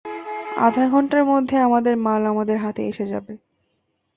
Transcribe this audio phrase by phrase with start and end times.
[0.57, 3.33] আধা ঘণ্টার মধ্যে আমাদের মাল আমাদের হাতে এসে যাবে।